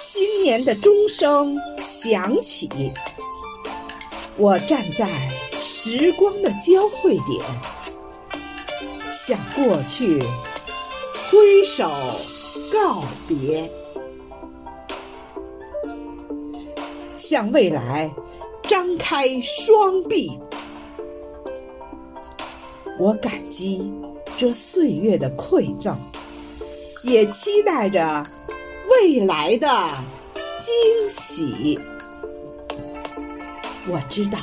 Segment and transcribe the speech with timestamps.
[0.00, 2.68] 新年的钟声响起，
[4.36, 5.08] 我站在
[5.60, 7.44] 时光的交汇点，
[9.10, 10.22] 向过去
[11.28, 11.90] 挥手
[12.72, 13.68] 告别，
[17.16, 18.08] 向未来
[18.62, 20.38] 张开双臂。
[23.00, 23.92] 我感激
[24.36, 25.98] 这岁月的馈赠，
[27.02, 28.22] 也期待着
[29.00, 29.68] 未来的
[30.58, 31.78] 惊喜。
[33.86, 34.38] 我知道，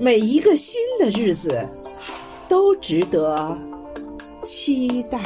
[0.00, 1.68] 每一个新的日子
[2.48, 3.56] 都值得
[4.42, 5.20] 期待。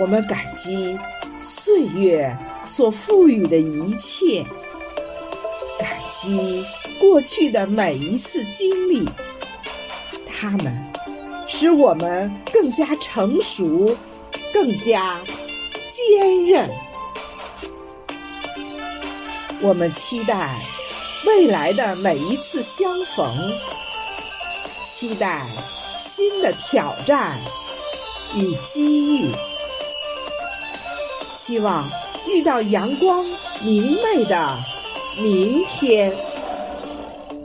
[0.00, 0.98] 我们感激
[1.42, 4.44] 岁月所赋予的一切，
[5.78, 6.64] 感激
[6.98, 9.08] 过去的每一次经历。
[10.26, 10.92] 他们
[11.46, 13.96] 使我们更加成熟，
[14.52, 15.18] 更加
[15.96, 16.70] 坚韧。
[19.62, 20.54] 我们期待
[21.24, 23.34] 未来的每一次相逢，
[24.84, 25.46] 期待
[25.98, 27.38] 新的挑战
[28.34, 29.30] 与机遇，
[31.34, 31.88] 期望
[32.28, 33.24] 遇到阳光
[33.64, 34.58] 明媚的
[35.18, 36.14] 明天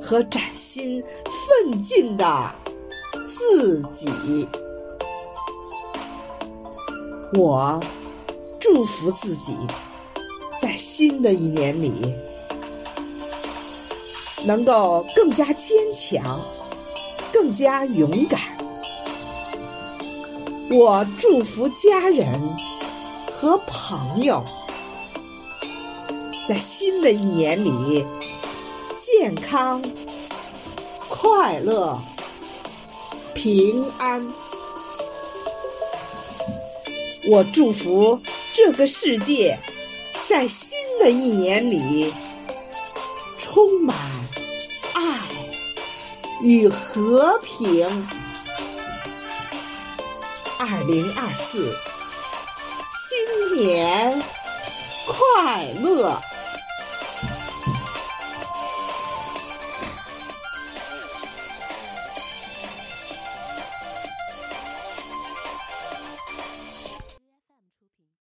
[0.04, 2.52] 和崭新奋进的。
[3.28, 4.48] 自己，
[7.34, 7.80] 我
[8.74, 9.54] 祝福自己，
[10.62, 11.92] 在新的一年里
[14.46, 16.40] 能够更加坚强，
[17.34, 18.40] 更加勇敢。
[20.72, 22.40] 我祝福家人
[23.34, 24.42] 和朋友，
[26.48, 28.06] 在新的一年里
[28.98, 29.84] 健康
[31.10, 32.00] 快乐。
[33.36, 34.26] 平安，
[37.30, 38.18] 我祝福
[38.54, 39.58] 这个世界
[40.28, 42.14] 在新的一年里
[43.38, 43.96] 充满
[44.94, 45.28] 爱
[46.42, 48.08] 与和平。
[50.59, 51.75] 二零二四，
[52.94, 54.22] 新年
[55.08, 56.22] 快乐！